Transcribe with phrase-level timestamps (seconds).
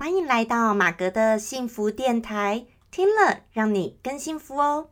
[0.00, 4.90] 欢迎来到马格的幸福电台，听了让你更幸福哦。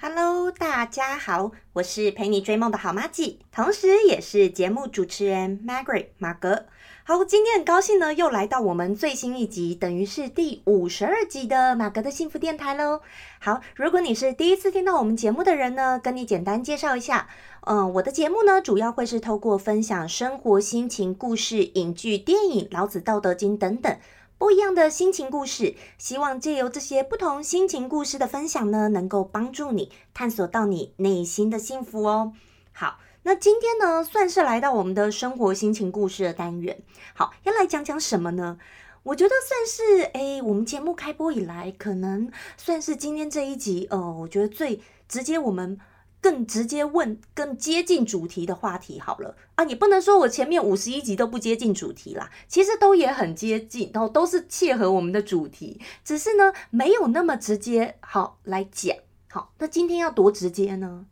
[0.00, 6.66] Hello，大家好，我是陪你追梦的好妈吉，同时也是节目主持人 Margaret 马格。
[7.08, 13.00] 好，今天很高兴呢，又来到我们最新一集，等于是第五十二集的马格的幸福电台喽。
[13.38, 17.28] 好，如果你是第一次听到我们节目的人呢，跟你简单介绍一下，
[17.60, 23.96] 嗯，我的节目呢，主要会是透过分享生活心情故事、影剧、电影、老子、道德经等等
[24.36, 32.32] 不一样的心情故事，希望借由这些不同心情故事的分享呢，能够帮助你探索到你内心的幸福哦。
[32.72, 32.96] 好。
[33.26, 36.80] 那今天呢，算是来到我们的生活心情故事的单元。
[37.12, 38.56] 好，要来讲讲什么呢？
[39.02, 45.76] 我觉得算是诶，我们节目开播以来，可能算是今天这一集，呃，我觉得最直接，我们
[46.20, 49.00] 更直接问、更接近主题的话题。
[49.00, 57.96] 好了啊，你不能说我前面五十一集都不接近主题啦，其实都也很接近，然后都是切合我们的主题，只是呢，没有那么直接。
[57.98, 58.96] 好，来讲。
[59.28, 61.06] 好，那今天要多直接呢？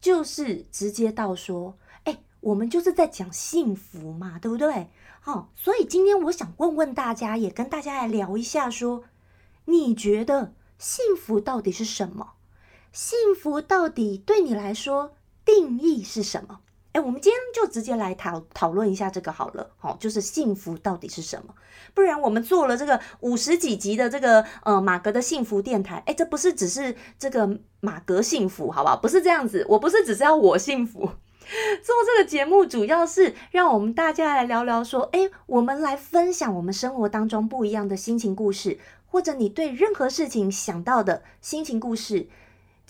[0.00, 4.88] 就是直接到说，哎，我们就是在讲幸福嘛，对不对？
[5.20, 9.04] 好，所以今天我想问问大家，也跟大家来聊一下，说
[9.66, 12.32] 你觉得幸福到底是什么？
[12.92, 16.60] 幸福到底对你来说定义是什么？
[16.92, 21.54] 哎，我们今天就直接来讨讨论一下这个好了，好，就是幸福到底是什么？
[21.94, 28.96] 不然我们做了这个五十几集的这个呃马格的幸福电台，哎，这不是只是这个马格幸福，好不好？
[28.96, 42.28] 不是这样子，我不是只是要我幸福，做这个节目主要是让我们大家来聊聊，说，哎，我们来分享我们生活当中不一样的心情故事，或者你对任何事情想到的心情故事。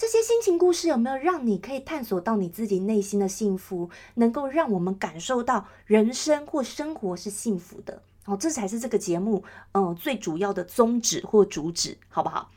[0.01, 8.03] 这些心情故事有没有让你可以探索到你自己内心的幸福，能够让我们感受到人生或生活是幸福的？
[8.25, 12.51] 哦，这才是这个节目嗯最主要的宗旨或主旨，好不好？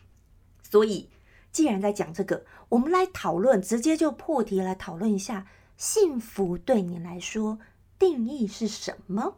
[0.72, 1.09] 所以，
[1.51, 5.45] 既然在讲这个，我们来讨论，直接就破题来讨论一下，
[5.75, 7.59] 幸福对你来说
[8.00, 9.35] 定义是什么？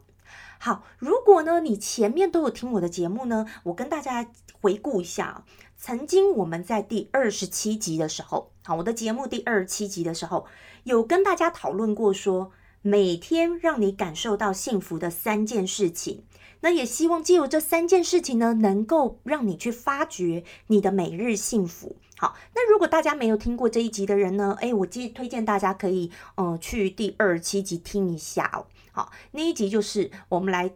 [0.60, 5.44] 好，如果呢你前面都有听我的节目呢，我跟大家回顾一下。
[5.86, 10.44] 曾经我们在第二十七集的时候，好，我的节目第二十七集的时候，
[10.82, 12.50] 有跟大家讨论过，说
[12.82, 16.24] 每天让你感受到幸福的三件事情。
[16.62, 21.94] 那也希望借由这三件事情呢，能够让你去发掘你的每日幸福。
[22.16, 28.66] 好，那如果大家没有听过这一集的人呢，诶，我建推荐大家可以，呃，去第二十七集听一下哦。
[28.90, 30.72] 好，那一集就是我们来。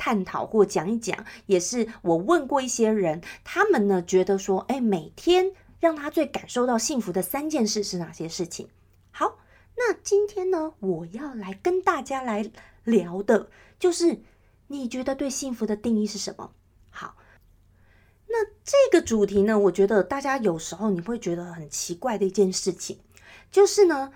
[0.00, 8.70] 探讨或讲一讲，也是我问过一些人，他们呢觉得说，哎，每天让他最感受到幸福的三件事是哪些事情？
[9.10, 9.36] 好，
[9.76, 12.50] 那今天呢，我要来跟大家来
[12.84, 14.22] 聊的，就是
[14.68, 16.52] 你觉得对幸福的定义是什么？
[16.88, 17.16] 好，
[18.26, 23.00] 那这个主题呢，我觉得大家有时候你会觉得很奇怪的一件事情，
[23.50, 24.10] 就是呢。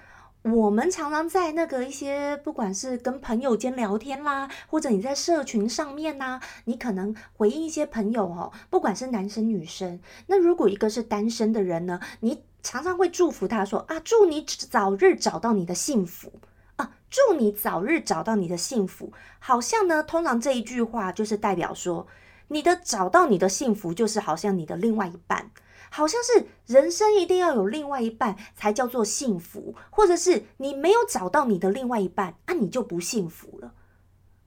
[0.45, 16.31] 我们常常在那个一些，不管是跟朋友间聊天啦，或者你在社群上面呐，你可能回应一些朋友哦，不管是男生女生，那如果一个是单身的人呢，你常常会祝福他说啊，祝你早日找到你的幸福
[16.77, 22.07] 啊，祝你早日找到你的幸福，好像呢，通常这一句话就是代表说，
[22.49, 25.51] 你的找到你的幸福，就是好像你的另外一半。
[25.95, 33.75] 好像是人生一定要有另外一半才叫做幸福，或者是你没有找到你的另外一半，啊，你就不幸福了。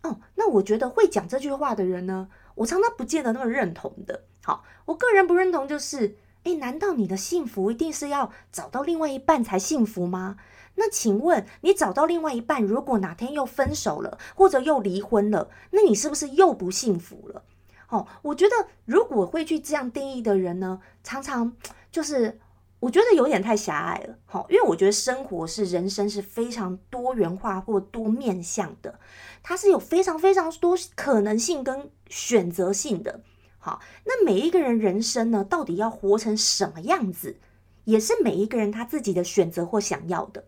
[0.04, 4.26] 哦，那我觉得会讲这句话的人呢，我常常不见得那么认同的。
[4.44, 10.36] 好，我个人不认同就是，诶，难道你的幸福一定是要找到另外一半才幸福吗？
[10.76, 17.44] 那请问你找到另外一半，如果哪天又分手了，或者又离婚了，那你是不是又不幸福了？
[17.90, 21.56] 哦，我觉得如果会去这样定义的人呢，常常
[21.92, 22.40] 就是
[22.80, 24.18] 我觉得有点太狭隘了。
[24.26, 29.00] 好，因为我觉得生活是人生是非常多元化或多面向的，
[29.42, 33.22] 它是有非常非常多可能性跟选择性的。
[33.58, 37.40] 好，那每一个人人生呢，到底要活成什么样子，
[37.86, 40.46] 也是每一个人他自己的选择或想要的。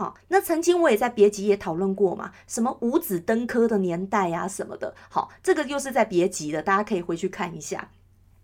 [0.00, 4.94] 好，那曾经我也在别集也讨论过嘛，什么五子登科的年代呀什么的。
[5.10, 7.90] 好，这个又是在别集的，大家可以回去看一下，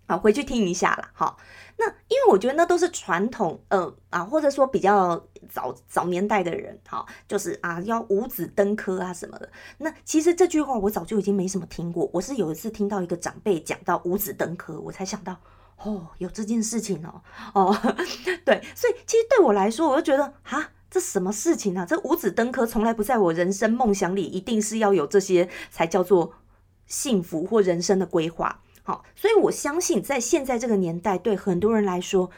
[0.06, 1.08] 好，回去听一下啦。
[1.14, 1.38] 好，
[1.78, 9.50] 那因为我觉得那都是传统，呃啊，或者说比较早早年代的人，好，就是啊要五子登科啊什么的。
[9.78, 15.34] 那其实这句话我早就已经没什么听过，我是有一次听到一个长辈讲到五子登科，我才想到。
[15.78, 17.22] 哦，有这件事情哦，
[17.52, 17.74] 哦，
[18.44, 21.84] 对，所以其实对我来说，我就觉得哈，这什么事情啊？
[21.84, 26.34] 这五子登科从来不在我人生梦想里，一定是要有这些才叫做
[26.86, 28.62] 幸福或人生的规划。
[28.82, 32.30] 好，所以我相信，在现在这个年代，对很多人来说，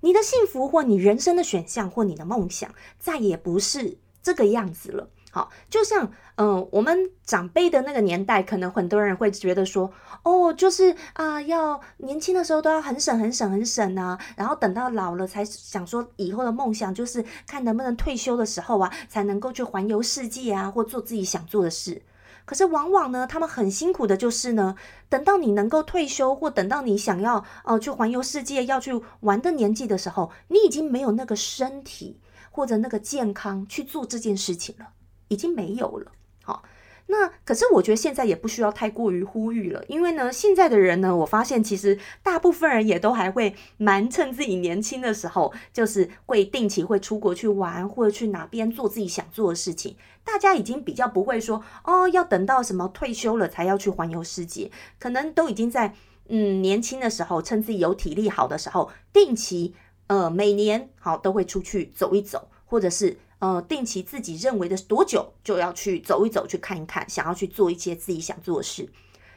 [0.00, 5.08] 你的幸福或你人生的选项或你的梦想，再也不是这个样子了。
[5.34, 9.90] 好，就像嗯，我们长辈的那个年代，可能很多人会觉得说，
[10.24, 22.02] 哦，就是啊，要年轻的时候都要很省、很省、很省啊，然后等到老了才想说以后的梦想就是看能不能退休的时候啊，才能够去环游世界啊，或做自己想做的事。
[22.44, 24.76] 可是往往呢，他们很辛苦的就是呢，
[25.08, 32.20] 等到你能够退休，或等到你想要呃去环游世界、要去玩的年纪的时候，你已经没有那个身体
[32.50, 34.88] 或者那个健康去做这件事情了。
[35.32, 36.12] 已经没有了，
[36.44, 36.62] 好，
[37.06, 49.96] 那可是我觉得现在也不需要太过于呼吁了，因为呢，现在的人呢，我发现其实大部分人也都还会蛮趁自己年轻的时候，就是会定期会出国去玩，或者去哪边做自己想做的事情。
[50.22, 55.94] 大家已经比较不会说哦，要等到什么退休了才要去环游世界，可能都已经在
[56.28, 59.74] 嗯年轻的时候，趁自己有体力好的时候，定期
[60.08, 63.16] 呃每年好都会出去走一走，或者是。
[63.42, 68.88] 呃，定期自己认为的多久就要去走一走，去看一看，想要去做一些自己想做的事。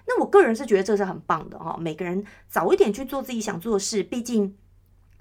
[0.06, 1.75] 那我个人是觉得这是很棒的哈。
[1.80, 4.56] 每个人早一点去做自己想做的事，毕竟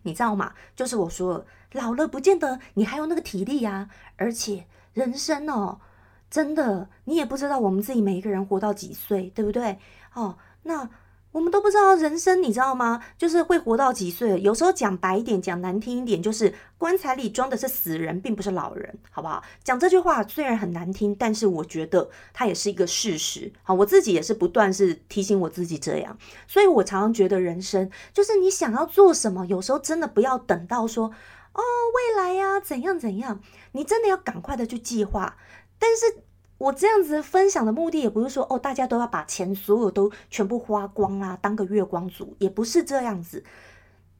[0.03, 0.53] 你知道吗？
[0.77, 3.89] 就是我说老了不见得你还有那个体力呀。
[4.17, 5.81] 而且人生哦，
[6.29, 9.79] 真的你也不知道我们自己每一个人活到几岁，对不对？
[10.13, 10.91] 哦，那。
[11.35, 13.03] 我们都不知道人生，你知道吗？
[13.19, 14.41] 就是会活到几岁？
[14.41, 19.43] 有时候讲白一点，讲难听一点，就是棺材里装的是死人，并不是老人，好不好？
[19.65, 23.53] 讲这句话虽然很难听，但是我觉得它也是一个事实。
[23.65, 26.17] 好，我自己也是不断是提醒我自己这样，
[26.47, 31.63] 所以我常常觉得人生就是你想要做什么，有时候真的不要等到说哦
[31.97, 33.41] 未来呀怎样怎样，
[33.73, 35.37] 你真的要赶快的去计划，
[35.81, 36.23] 但是。
[36.65, 43.45] 我这样子分享的目的也不是说哦，大家都要把钱所有都全部花光啦，当个月光族，也不是这样子。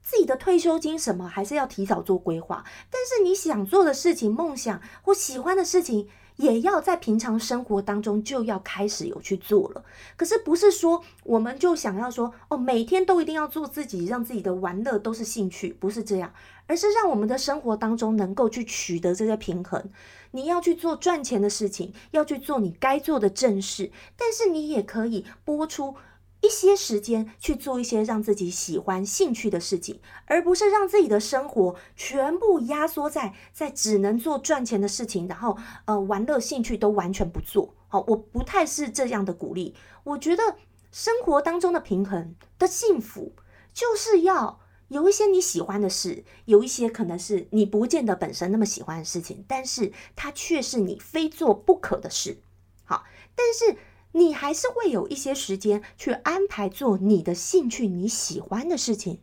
[0.03, 6.07] 自己的退休金什么还是要提早做规划，但是你想做的事情、梦想或喜欢的事情。
[6.37, 9.83] 也要在平常生活当中就要开始有去做了，
[10.17, 16.33] 可是不是说我们就想要说哦，每天都一定要做自己，让自己的玩乐都是兴趣，不是这样，
[16.67, 19.83] 而是让我们的生活当中能够去取得这些平衡。
[20.31, 25.95] 你要去做赚钱的事情，要去做你该做的正事，但是你也可以播出。
[26.45, 37.73] 一些时间去做一些让自己喜欢、兴趣的事情，而不是让自己的生活全部压缩在在只能做赚钱的事情，然后呃玩乐、兴趣都完全不做。
[37.87, 39.75] 好，我不太是这样的鼓励。
[40.03, 40.57] 我觉得
[40.91, 43.33] 生活当中的平衡的幸福，
[43.73, 44.59] 就是要
[44.89, 52.37] 有一些你喜欢的事，有一些可能是你不见得本身那么喜欢的事情，但是它却是你非做不可的事。
[52.83, 53.03] 好，
[53.35, 53.79] 但是。
[54.15, 59.19] 你还是会有一些时间去安排做你的兴趣、你喜欢的事情，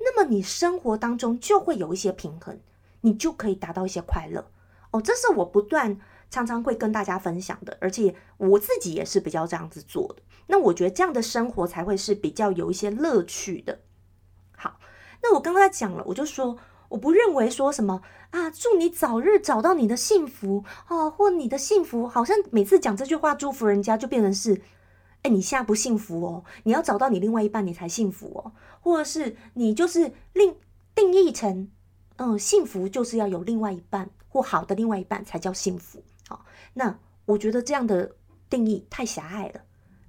[0.00, 2.58] 那么你生活当中就会有一些平衡，
[3.02, 4.50] 你就可以达到一些快乐
[4.90, 5.00] 哦。
[5.00, 10.22] 这是我不断常常会跟大家分享的，而且我自己也是比较这样子做的。
[10.48, 13.78] 那我觉得这样的生活才会是比较有一些乐趣的。
[14.56, 14.80] 好，
[15.22, 16.58] 那我刚刚讲了，我就说。
[16.92, 24.60] 我不认为说什么啊，祝你早日找到你的幸福哦，或你的幸福，好像每次讲这句话祝福人家就变成是，
[25.22, 30.54] 哎，你现在不幸福哦，你要找到你另外一半你才幸福哦，或者是你就是另
[30.94, 31.70] 定义成，
[32.16, 36.02] 嗯，幸福就是要有另外一半或好的另外一半才叫幸福。
[36.28, 36.44] 好，
[36.74, 38.16] 那我觉得这样的
[38.50, 39.62] 定义太狭隘了。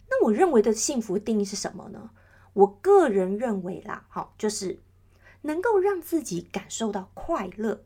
[0.09, 2.09] 那我认为的幸福定义是什么呢？
[2.51, 4.81] 我个人认为啦，好，就是。
[5.43, 7.85] 能够让自己感受到快乐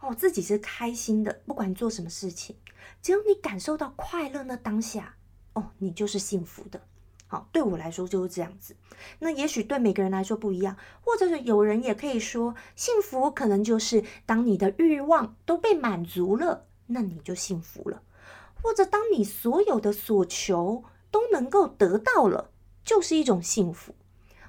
[0.00, 2.54] 哦，自己是开心的，不管做什么事情，
[3.02, 5.16] 只要你感受到快乐，那当下
[5.54, 6.82] 哦，你就是幸福的。
[7.28, 8.76] 好，对我来说就是这样子。
[9.18, 18.02] 那也许对每个人来说不一样，或者是有人也可以说，幸福可能就是当你的欲望都被满足了，那你就幸福了；
[18.62, 22.52] 或者当你所有的所求都能够得到了，
[22.84, 23.94] 就是一种幸福。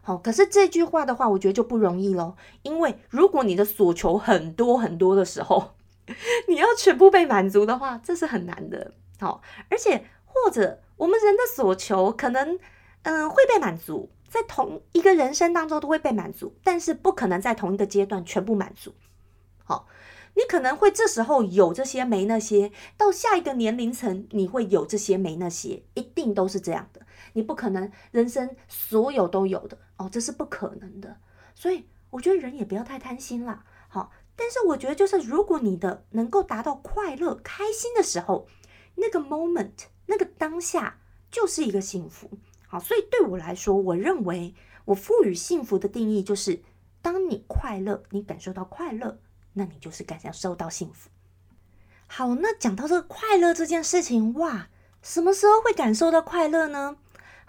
[0.08, 2.38] 好，可是这句话的话，我觉得就不容易喽。
[2.62, 5.72] 因为如果你的所求很多很多的时候，
[6.48, 8.94] 你要全部被满足的话，这是很难的。
[9.20, 12.58] 好，而且或者我们人的所求可能，
[13.02, 18.94] 嗯，会被满足，在同一个人生当中都会被满足，但是不可能在同一个阶段全部满足。
[19.66, 19.88] 好，
[20.36, 27.02] 你可能会这时候有这些没那些，到下一个年龄层你会有这些没那些，一定都是这样的。
[27.38, 31.18] 你不可能人生所有都有的哦，这是不可能的
[31.54, 33.64] 所以我觉得人也不要太贪心啦。
[33.88, 38.48] 好，但是我觉得就是如果你的能够达到快乐、开心的时候，
[38.96, 40.98] 那个 moment，那个当下
[41.30, 42.32] 就是一个幸福。
[42.68, 46.64] 好，所以对我来说，我认为我赋予幸福的定义就是：
[47.04, 49.20] 当你快乐，你感受到快乐，
[49.54, 51.12] 那你就是感受到幸福。
[52.08, 54.70] 好，那讲到这个快乐这件事情，哇，
[55.04, 56.98] 什么时候会感受到快乐呢？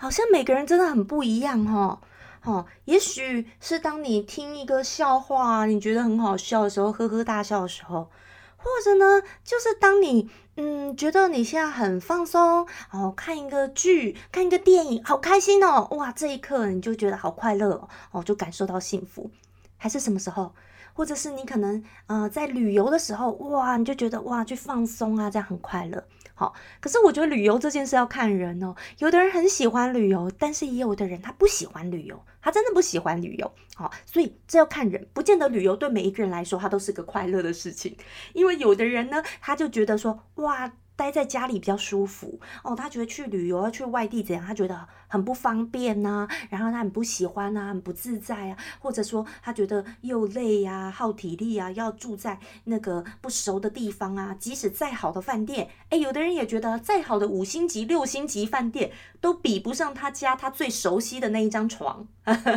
[0.00, 2.00] 好像每个人真的很不一样哈。
[2.44, 8.08] 哦，也许是当你听一个笑话，你觉得很好笑的时候，呵呵大笑的时候，
[8.56, 19.28] 或者呢，就是当你嗯觉得你现在很放松，哦，看一个剧，看一个电影，好开心哦，哇，这一刻你就觉得好快乐哦，就感受到幸福，
[19.76, 20.54] 还是什么时候？
[20.94, 26.04] 或者是你可能呃在旅游的时候，哇，你就觉得哇去放松啊，这样很快乐。
[26.38, 28.72] 好，可是我觉得旅游这件事要看人哦。
[28.98, 33.52] 有的人很喜欢旅游，但是也有的人他不喜欢旅游，他真的不喜欢旅游。
[33.74, 37.96] 好，所以这要看人，不见得旅游对每一个人来说，他都是个快乐的事情。
[38.34, 40.72] 因为有的人呢，他就觉得说，哇。
[40.98, 44.44] 待在家里比较舒服哦，他觉得去旅游要去外地怎样？
[44.44, 58.90] 他觉得很不方便呐，然后他很不喜欢呐，很不自在啊，或者说他觉得又累呀，耗体力啊，要住在那个不熟的地方啊，即使再好的饭店，哎，有的人也觉得再好的五星级、六星级饭店
[59.20, 62.08] 都比不上他家他最熟悉的那一张床，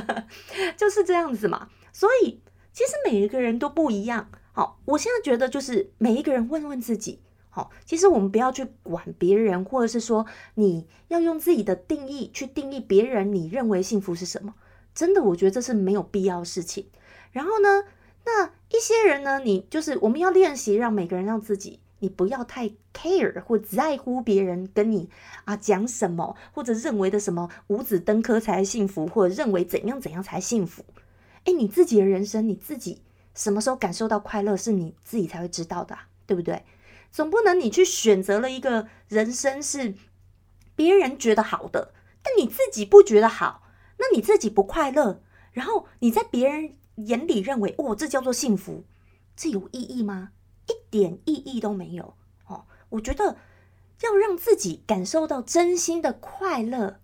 [0.75, 1.69] 就是这样子嘛。
[1.93, 2.41] 所以
[2.73, 4.31] 其实每一个人都不一样。
[4.53, 7.21] 好，我现在觉得就是每一个人问问自己。
[7.53, 14.55] 好，其实我们不要去管别人，或者是说你要用自己的定义去定义别人，你认为幸福是什么？
[14.95, 16.87] 真的，我觉得这是没有必要的事情。
[17.31, 17.83] 然后呢，
[18.25, 25.09] 那一些人呢，你就是我们要练习，让每个人让自己，你不要太 care 或在乎别人跟你
[25.43, 30.83] 啊讲什么，或者认为的什么五子登科才幸福，或者认为怎样怎样才幸福。
[31.43, 33.01] 哎，你自己的人生，你自己
[33.35, 36.63] 什么时候感受到快乐，是你自己才会知道的，对不对？
[37.11, 39.95] 总不能你去选择了一个人生是
[40.75, 43.63] 别人觉得好的，但你自己不觉得好，
[43.97, 48.85] 那你自己不快乐，然后你在别人眼里认为哦，这叫做幸福，
[49.35, 50.31] 这有意义吗？
[50.67, 52.15] 一点意义都没有
[52.47, 52.65] 哦。
[52.89, 53.37] 我觉得
[54.01, 57.01] 要让自己感受到真心的快乐，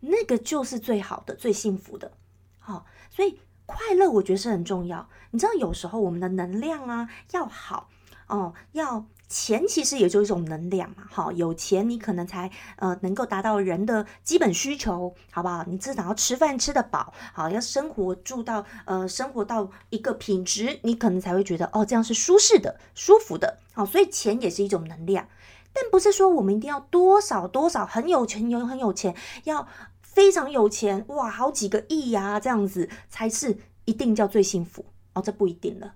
[0.00, 2.12] 那个就是最好的、最幸福的。
[2.58, 5.10] 好，所以快乐我觉得是很重要。
[5.32, 7.90] 你知道，有时候我们的能量啊要好
[8.28, 9.06] 哦，要。
[9.32, 15.64] 钱其实也就一种能量嘛，哈，有钱你可能才呃能够达到人的基本需求，好不好？
[15.66, 25.26] 你至少要吃饭吃得饱，好，要生活住到呃生活到一个品质，你可能才会觉得哦这样是舒适的、舒服的，好，所以钱也是一种能量，
[25.72, 29.66] 但不是说我们一定要多少多少很有钱有很有钱，要
[30.02, 34.84] 非常有钱哇，好几个亿呀这样子才是一定叫最幸福
[35.14, 35.94] 哦，这不一定了。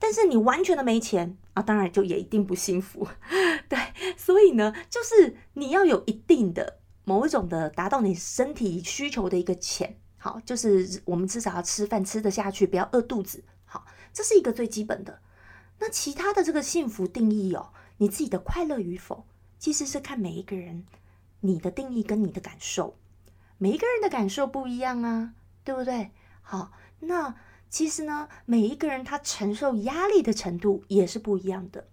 [0.00, 3.08] 但是你完全的没钱啊，当然就也一定不幸福，
[3.68, 3.78] 对，
[4.16, 15.20] 所以呢，就是你要有一定的某一种的达到你身体需求的一个钱，好，就是我们至少要吃饭吃得下去，不要饿肚子，好，这是一个最基本的。
[15.80, 19.26] 那其他的这个幸福定义哦，你自己的快乐与否，
[19.58, 20.86] 其实是看每一个人
[21.40, 22.96] 你的定义跟你的感受，
[23.58, 26.12] 每一个人的感受不一样啊，对不对？
[26.40, 27.34] 好，那。
[27.70, 31.88] 其实呢，每一个人他承受压力的程度也是不一样的。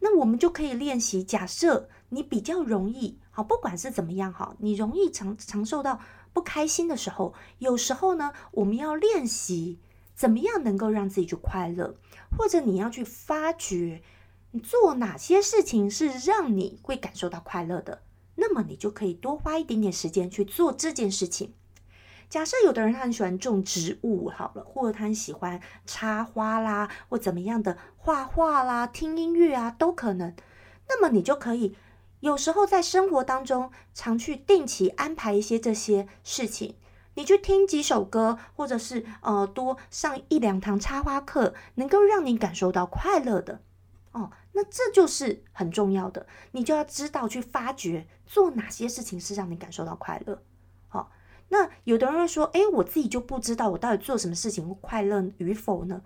[0.00, 6.00] 那我们就可以练习，假设你比较容易，好，不管是怎么样哈，你容易承承受到
[6.32, 9.78] 不开心的时候，有时候呢，我们要练习
[10.14, 11.96] 怎么样能够让自己去快乐，
[12.36, 14.02] 或者你要去发掘，
[14.50, 18.02] 你做哪些事情是让你会感受到快乐的，
[18.34, 21.54] 那么你就可以多花一点点时间去做这件事情。
[22.34, 30.34] 假设有的人他很喜欢种植物，好了，或者他很喜欢插花啦，或怎么样的画画啦、听音乐啊，都可能。
[30.88, 31.76] 那么你就可以
[32.18, 36.74] 有时候在生活当中常去定期安排一些这些事情，
[37.14, 43.60] 你去听几首歌，或者是呃多上一两堂插花课，能够让你感受到快乐的
[44.10, 44.32] 哦。
[44.54, 50.42] 那这就是很重要的，你就要知道去发掘做哪些事情是让你感受到快乐。
[51.54, 56.02] 那有的人会说：“哎，我自己就不知道我到底做什么事情会快乐与否呢？”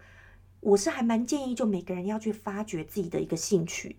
[0.60, 3.96] 我是还蛮建议，就每个人要去发掘自己的一个兴趣，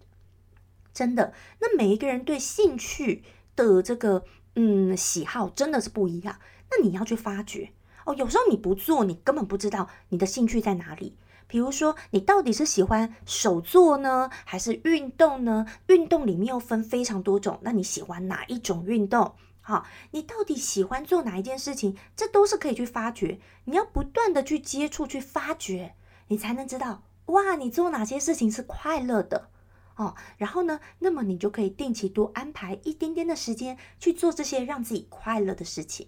[0.94, 1.34] 真的。
[1.60, 3.24] 那每一个人对兴趣
[3.56, 4.26] 的这个
[4.56, 6.38] 嗯喜好真的是不一样。
[6.70, 7.72] 那你要去发掘
[8.06, 8.14] 哦。
[8.14, 11.18] 有时候你不做，你根本不知道你的兴趣在哪里。
[11.48, 15.66] 比如说，你到底是喜欢手作呢，还是运动呢？
[15.88, 19.34] 运动里面又分非常多种，那你喜欢哪一种运动？
[19.70, 21.96] 好，你到底喜欢做哪一件事情？
[22.16, 23.40] 这都是可以去发掘。
[23.66, 25.94] 你要不断的去接触、去发掘，
[26.30, 29.50] 你才能知道哇，你做哪些事情是快乐的
[29.96, 30.16] 哦。
[30.38, 36.08] 然后呢，那么你就可以定期多安排一点点的时间去做这些让自己快乐的事情。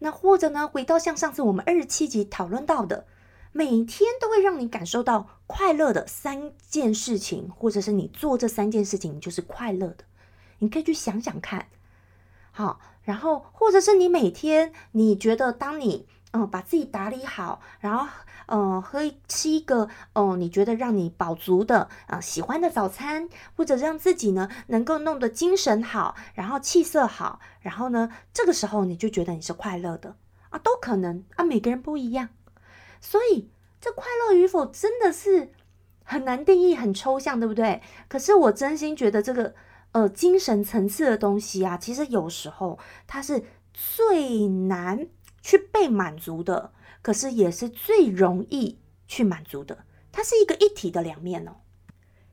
[0.00, 3.06] 那或者呢，回到像上次我们二十七集讨论到的，
[3.52, 9.98] 每天都会让你感受到快乐的三件事情，或者是你做这三件事情就是快乐的，
[10.58, 11.68] 你可以去想想看。
[12.54, 18.06] 好，然后或者是你每天你觉得，当你嗯把自己打理好，然后
[18.46, 30.16] 呃喝吃一个哦你觉得让你饱足的啊喜欢的早餐，或者让自己呢能够弄得精神好，然后气色好，然后呢这个时候你就觉得你是快乐的
[30.50, 32.28] 啊，都可能啊，每个人不一样，
[33.00, 35.52] 所以这快乐与否真的是
[36.04, 37.80] 很难定义，很抽象，对不对？
[38.08, 39.54] 可是我真心觉得这个。
[39.92, 45.06] 呃，精神层次的东西啊，其实有时候它是最难
[45.42, 46.72] 去被满足的，
[47.02, 49.84] 可是也是最容易去满足的。
[50.10, 51.56] 它是一个一体的两面哦。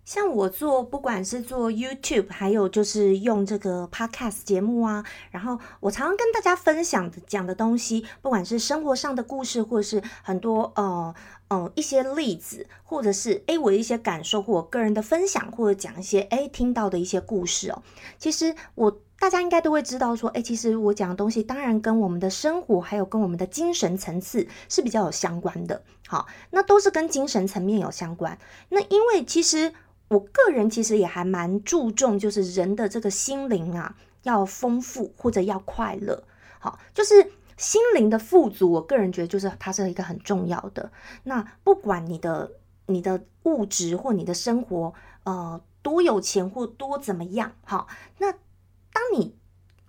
[0.05, 11.13] 像我做，不管是做 YouTube，还有就是用这个 Podcast 节目啊，然后我常常跟大家分享的讲的东西，不管是生活上的故事，或是很多呃。
[11.51, 17.81] 嗯，一些例子，或者是诶我的一些感受，或我个人的分享，或者讲一些诶听到的一些故事哦。
[18.19, 25.81] 其实我大家应该都会知道说，诶，其实我讲的东西，当然跟我们的生活，还有跟我们的精神层次是比较有相关的。
[26.07, 28.37] 好，那都是跟精神层面有相关。
[28.69, 29.73] 那因为其实
[30.09, 36.23] 我个人其实也还蛮注重，就是人的这个心灵啊，要丰富或者要快乐。
[36.59, 37.31] 好，就是。
[37.59, 40.93] 心灵的富足，我个人觉得就是它是一个很重要的。
[41.23, 42.53] 那不管你的
[42.85, 44.93] 你的物质或你的生活，
[45.25, 47.85] 呃，多有钱或多怎么样，哈，
[48.19, 49.35] 那当你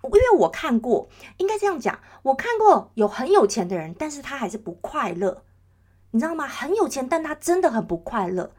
[0.03, 5.43] 因为我看过，应该这样讲，我看过有很有钱的人，但是他还是不快乐，
[6.11, 6.45] 你知道吗？
[6.45, 8.51] 很有钱，但他真的很不快乐。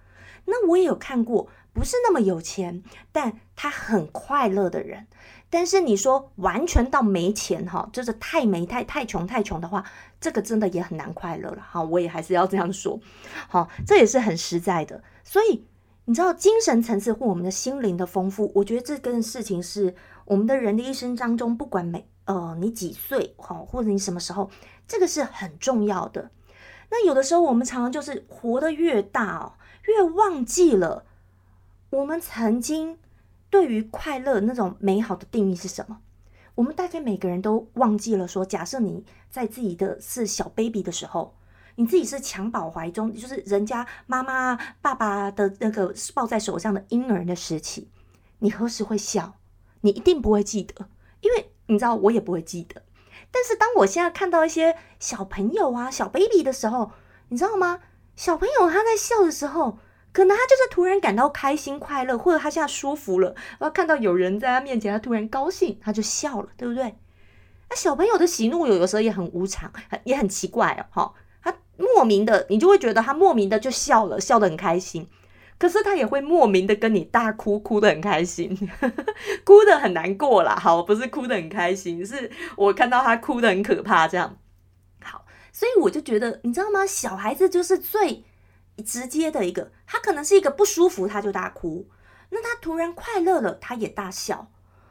[0.44, 2.82] 那我也有看过，不是那么有钱，
[3.12, 5.06] 但他很快乐的人。
[5.48, 9.84] 但是你说完全到没钱哈，就是太没太太穷太穷的话，
[10.18, 11.82] 这个真的也很难快乐了哈。
[11.82, 12.98] 我也还是要这样说，
[13.48, 15.02] 好，这也是很实在的。
[15.22, 15.62] 所以
[16.06, 24.50] 你知道精神层次或我们的心灵的丰富，我觉得这跟事情是我们的人的一生当中，不管每呃你几岁哈，或者你什么时候，
[24.88, 26.30] 这个是很重要的。
[26.90, 29.52] 那有的时候我们常常就是活得越大哦，
[29.84, 31.04] 越忘记了
[31.90, 32.98] 我们曾经。
[33.50, 36.00] 对于快乐那种美好的定义是什么？
[36.54, 38.26] 我们大概每个人都忘记了。
[38.26, 41.34] 说，假设你在自己的是小 baby 的时候，
[41.74, 47.90] 你自己是襁褓怀中，就是人家妈妈、爸爸的那个抱在手上的婴儿的时期，
[48.38, 49.34] 你何时会笑？
[49.82, 50.88] 你一定不会记得，
[51.20, 52.80] 因为你知道我也不会记得。
[53.30, 56.92] 但是当我现在看到一些小朋友啊、小 baby 的时候，
[57.28, 57.80] 你知道吗？
[58.16, 59.78] 小朋友他在笑的时候。
[60.14, 66.94] 可能他就是突然感到开心快乐，或者他现在舒服了，然后看到有人在他面前，他突然高兴，他就笑了，对不对？
[67.70, 69.72] 那小朋友的喜怒有的时候也很无常，
[70.04, 70.84] 也很奇怪哦。
[70.90, 75.08] 哈，他莫名的，你就会觉得他莫名的就笑了，笑得很开心。
[75.56, 78.54] 可是他也会莫名的跟你大哭，哭得很开心，
[79.44, 80.54] 哭得很难过啦。
[80.56, 84.36] 好，不是哭得很开心，是我看到他哭得很可怕这样。
[85.52, 86.84] 所以我就觉得，你知道吗？
[86.84, 88.24] 小孩子就是最。
[88.86, 91.86] 直接的一个，他可能是一个不舒服，他就大哭；
[92.30, 94.50] 那他突然快乐了，他也大笑。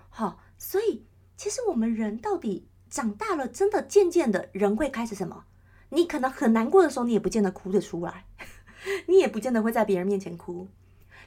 [0.10, 5.46] 好，所以其实我们人到底长大了，真的渐渐的人会开始什么？
[5.90, 8.28] 你可能很难过的时候，你也不见得哭得出来，
[9.08, 10.70] 你也不见得会在别人面前哭。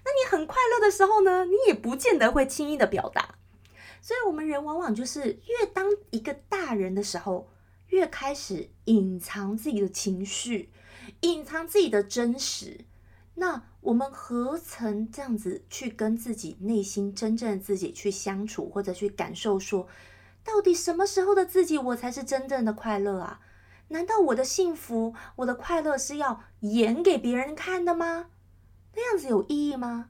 [0.04, 3.34] 那你很快乐的时候呢，你也不见得会轻易的表达。
[4.00, 7.50] 所以，我们人往往就是越当一个大人的时候，
[7.94, 10.70] 越开始隐藏自己的情绪。
[11.20, 12.85] 隐藏自己的真实，
[13.37, 19.61] 那我们何曾这样子去跟自己内心真正的自己去相处，或者去感受？
[19.61, 19.87] 说
[20.42, 23.40] 到底什么时候的自己，我才是真正的快乐啊？
[23.88, 28.30] 难道我的幸福、我的快乐是要演给别人看的吗？
[28.94, 30.09] 那样子有意义吗？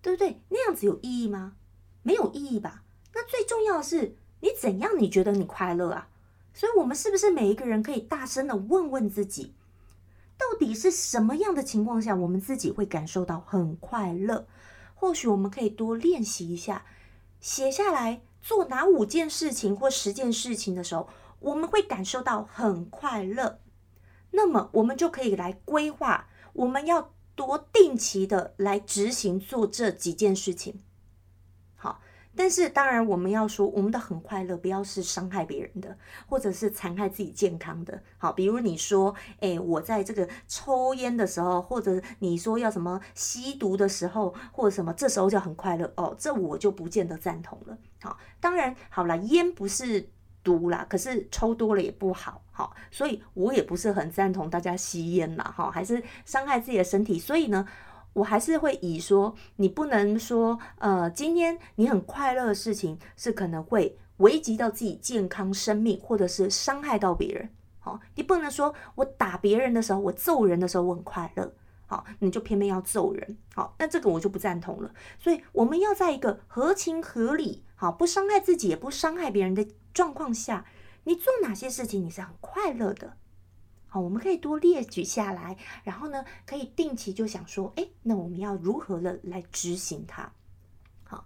[0.00, 0.42] 对不对？
[0.50, 1.56] 那样子有意义吗？
[2.02, 2.84] 没有意义吧？
[3.14, 6.08] 那最重要的是，你怎样你觉得你快乐啊？
[6.52, 9.54] 所以，我们是不是每一个人可以大声的问问自己？
[10.36, 14.46] 到底是什么样的情况下，我们自己会感受到很快乐？
[14.94, 16.84] 或许我们可以多练习一下，
[17.40, 21.08] 写下来做哪五件事情或十件事情的时候，
[21.40, 23.60] 我们会感受到很快乐。
[24.32, 30.80] 那么我们就可以来规划，我们要多定期的来执行做这几件事情。
[32.38, 35.98] 但是当然我们要说，我们的很快乐不要是伤害别人的，
[36.28, 38.00] 或者是残害自己健康的。
[38.16, 47.76] 好，比如你说，哎，我在这个抽烟的时候，或者你说要什么吸毒的时候，或者什么，这时候就很快乐哦，这我就不见得赞同了。
[48.00, 50.08] 好，当然好了，烟不是。
[50.44, 57.66] 毒啦，可是抽多了也不好，好，所以我也不是很赞同大家吸烟啦，哈，还是伤害自己的身体，所以呢，
[58.18, 71.52] 我还是会以说，你不能说，呃，今天你很快乐的事情是可能会危及到自己健康、生命，或者是伤害到别人，好，你不能说我打别人的时候，我揍人的时候我很快乐，
[71.86, 79.66] 好，你就偏偏要揍人，好，那这个我就不赞同了，所以我们要在一个合情合理，好，不伤害自己也不伤害别人的。
[79.94, 80.64] 状况下，
[81.04, 83.16] 你做哪些事情你是很快乐的？
[83.98, 90.32] 我们可以多列举下来，然后呢，可以定期就想说，哎，那我们要如何的来执行它？
[91.04, 91.24] 好，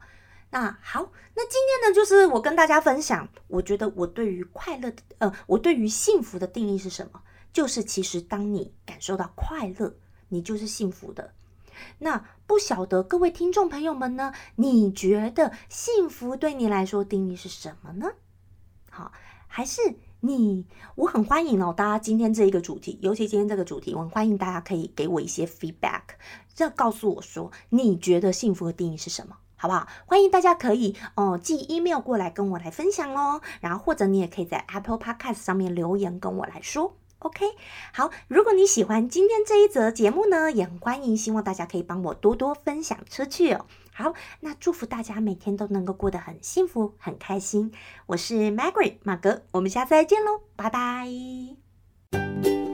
[0.51, 7.23] 那好，那今天呢，就是我跟大家分享，我觉得我对于快乐的，呃，我对于幸福的定义是什么？
[7.53, 9.95] 就是其实当你感受到快乐，
[10.29, 11.35] 你就是幸福的。
[11.99, 18.13] 那不晓得各位听众朋友们呢，你觉得幸福对你来说定义是什么呢？
[18.95, 19.11] 好，
[19.47, 19.81] 还是
[20.21, 21.73] 你，我很欢迎哦。
[21.75, 26.03] 大家今天这一个主题，尤其今天这个主题，我很欢迎大家可以给我一些 feedback，
[26.55, 29.89] 这告诉我说你觉得幸福的定义是什么，好不好？
[30.05, 36.99] 欢迎大家可以哦寄 email 过来跟我来分享哦，然后或者你也可以在 Apple Podcast 上面留言跟我来说。
[37.23, 37.47] OK，
[37.93, 43.67] 好，如果你喜欢今天这一则节目呢，也很欢迎，希望大家可以帮我多多分享出去哦。
[43.95, 47.73] 好，那祝福大家每天都能够过得很幸福、很开心。
[48.07, 52.72] 我是 Margaret 马格，我们下次再见喽，拜拜。